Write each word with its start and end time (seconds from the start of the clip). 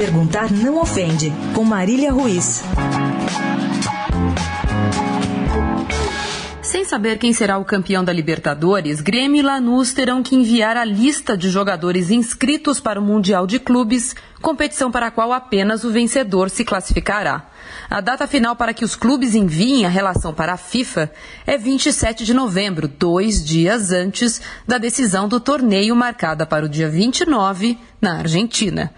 Perguntar 0.00 0.50
não 0.50 0.80
ofende, 0.80 1.30
com 1.54 1.62
Marília 1.62 2.10
Ruiz. 2.10 2.62
Sem 6.62 6.86
saber 6.86 7.18
quem 7.18 7.34
será 7.34 7.58
o 7.58 7.66
campeão 7.66 8.02
da 8.02 8.10
Libertadores, 8.10 9.02
Grêmio 9.02 9.40
e 9.40 9.42
Lanús 9.42 9.92
terão 9.92 10.22
que 10.22 10.34
enviar 10.34 10.74
a 10.78 10.86
lista 10.86 11.36
de 11.36 11.50
jogadores 11.50 12.10
inscritos 12.10 12.80
para 12.80 12.98
o 12.98 13.04
Mundial 13.04 13.46
de 13.46 13.58
Clubes, 13.58 14.16
competição 14.40 14.90
para 14.90 15.08
a 15.08 15.10
qual 15.10 15.34
apenas 15.34 15.84
o 15.84 15.90
vencedor 15.90 16.48
se 16.48 16.64
classificará. 16.64 17.50
A 17.90 18.00
data 18.00 18.26
final 18.26 18.56
para 18.56 18.72
que 18.72 18.86
os 18.86 18.96
clubes 18.96 19.34
enviem 19.34 19.84
a 19.84 19.90
relação 19.90 20.32
para 20.32 20.54
a 20.54 20.56
FIFA 20.56 21.12
é 21.46 21.58
27 21.58 22.24
de 22.24 22.32
novembro, 22.32 22.88
dois 22.88 23.44
dias 23.44 23.92
antes 23.92 24.40
da 24.66 24.78
decisão 24.78 25.28
do 25.28 25.38
torneio 25.38 25.94
marcada 25.94 26.46
para 26.46 26.64
o 26.64 26.70
dia 26.70 26.88
29 26.88 27.78
na 28.00 28.16
Argentina. 28.16 28.94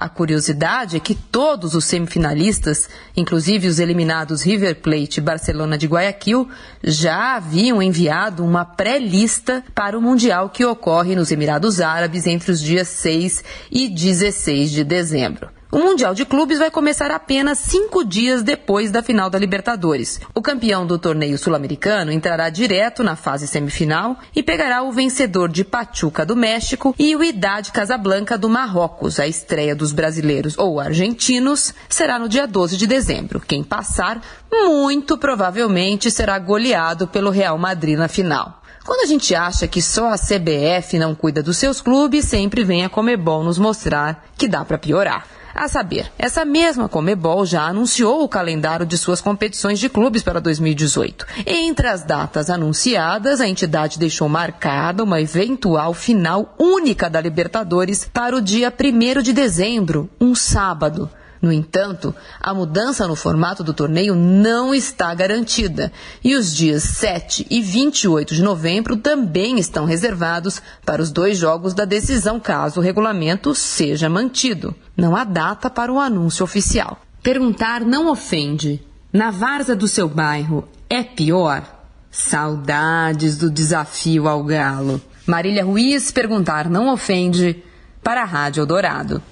A 0.00 0.08
curiosidade 0.08 0.96
é 0.96 0.98
que 0.98 1.14
todos 1.14 1.74
os 1.74 1.84
semifinalistas, 1.84 2.88
inclusive 3.14 3.68
os 3.68 3.78
eliminados 3.78 4.40
River 4.40 4.80
Plate 4.80 5.20
e 5.20 5.22
Barcelona 5.22 5.76
de 5.76 5.86
Guayaquil, 5.86 6.48
já 6.82 7.36
haviam 7.36 7.82
enviado 7.82 8.42
uma 8.42 8.64
pré-lista 8.64 9.62
para 9.74 9.98
o 9.98 10.00
Mundial 10.00 10.48
que 10.48 10.64
ocorre 10.64 11.14
nos 11.14 11.30
Emirados 11.30 11.82
Árabes 11.82 12.26
entre 12.26 12.50
os 12.50 12.62
dias 12.62 12.88
6 12.88 13.44
e 13.70 13.90
16 13.90 14.70
de 14.70 14.84
dezembro. 14.84 15.59
O 15.72 15.78
Mundial 15.78 16.14
de 16.14 16.24
Clubes 16.24 16.58
vai 16.58 16.68
começar 16.68 17.12
apenas 17.12 17.56
cinco 17.58 18.04
dias 18.04 18.42
depois 18.42 18.90
da 18.90 19.04
final 19.04 19.30
da 19.30 19.38
Libertadores. 19.38 20.18
O 20.34 20.42
campeão 20.42 20.84
do 20.84 20.98
torneio 20.98 21.38
sul-americano 21.38 22.10
entrará 22.10 22.50
direto 22.50 23.04
na 23.04 23.14
fase 23.14 23.46
semifinal 23.46 24.16
e 24.34 24.42
pegará 24.42 24.82
o 24.82 24.90
vencedor 24.90 25.48
de 25.48 25.62
Pachuca 25.62 26.26
do 26.26 26.34
México 26.34 26.92
e 26.98 27.14
o 27.14 27.22
Idade 27.22 27.70
Casablanca 27.70 28.36
do 28.36 28.48
Marrocos. 28.48 29.20
A 29.20 29.28
estreia 29.28 29.72
dos 29.72 29.92
brasileiros 29.92 30.58
ou 30.58 30.80
argentinos 30.80 31.72
será 31.88 32.18
no 32.18 32.28
dia 32.28 32.48
12 32.48 32.76
de 32.76 32.88
dezembro. 32.88 33.38
Quem 33.38 33.62
passar, 33.62 34.20
muito 34.50 35.16
provavelmente 35.16 36.10
será 36.10 36.36
goleado 36.40 37.06
pelo 37.06 37.30
Real 37.30 37.56
Madrid 37.56 37.96
na 37.96 38.08
final. 38.08 38.60
Quando 38.84 39.02
a 39.02 39.06
gente 39.06 39.36
acha 39.36 39.68
que 39.68 39.80
só 39.80 40.08
a 40.08 40.18
CBF 40.18 40.98
não 40.98 41.14
cuida 41.14 41.44
dos 41.44 41.58
seus 41.58 41.80
clubes, 41.80 42.24
sempre 42.24 42.64
vem 42.64 42.84
a 42.84 42.88
Comebol 42.88 43.44
nos 43.44 43.56
mostrar 43.56 44.26
que 44.36 44.48
dá 44.48 44.64
para 44.64 44.76
piorar. 44.76 45.38
A 45.54 45.68
saber, 45.68 46.10
essa 46.18 46.44
mesma 46.44 46.88
Comebol 46.88 47.44
já 47.44 47.62
anunciou 47.62 48.22
o 48.22 48.28
calendário 48.28 48.86
de 48.86 48.96
suas 48.96 49.20
competições 49.20 49.78
de 49.78 49.88
clubes 49.88 50.22
para 50.22 50.40
2018. 50.40 51.26
Entre 51.46 51.88
as 51.88 52.02
datas 52.04 52.50
anunciadas, 52.50 53.40
a 53.40 53.48
entidade 53.48 53.98
deixou 53.98 54.28
marcada 54.28 55.02
uma 55.02 55.20
eventual 55.20 55.92
final 55.92 56.54
única 56.58 57.10
da 57.10 57.20
Libertadores 57.20 58.08
para 58.12 58.36
o 58.36 58.40
dia 58.40 58.72
1 58.72 59.22
de 59.22 59.32
dezembro, 59.32 60.08
um 60.20 60.34
sábado. 60.34 61.10
No 61.40 61.50
entanto, 61.50 62.14
a 62.38 62.52
mudança 62.52 63.08
no 63.08 63.16
formato 63.16 63.64
do 63.64 63.72
torneio 63.72 64.14
não 64.14 64.74
está 64.74 65.14
garantida 65.14 65.90
e 66.22 66.34
os 66.34 66.54
dias 66.54 66.82
7 66.82 67.46
e 67.48 67.62
28 67.62 68.34
de 68.34 68.42
novembro 68.42 68.96
também 68.96 69.58
estão 69.58 69.86
reservados 69.86 70.60
para 70.84 71.00
os 71.00 71.10
dois 71.10 71.38
jogos 71.38 71.72
da 71.72 71.86
decisão 71.86 72.38
caso 72.38 72.78
o 72.78 72.82
regulamento 72.82 73.54
seja 73.54 74.08
mantido. 74.08 74.74
Não 74.94 75.16
há 75.16 75.24
data 75.24 75.70
para 75.70 75.90
o 75.90 75.98
anúncio 75.98 76.44
oficial. 76.44 77.00
Perguntar 77.22 77.80
não 77.80 78.10
ofende. 78.10 78.84
Na 79.10 79.30
várzea 79.30 79.74
do 79.74 79.88
seu 79.88 80.08
bairro 80.08 80.68
é 80.90 81.02
pior? 81.02 81.62
Saudades 82.10 83.38
do 83.38 83.50
desafio 83.50 84.28
ao 84.28 84.44
galo. 84.44 85.00
Marília 85.26 85.64
Ruiz, 85.64 86.10
perguntar 86.10 86.68
não 86.68 86.92
ofende 86.92 87.62
para 88.02 88.22
a 88.22 88.26
Rádio 88.26 88.66
Dourado. 88.66 89.22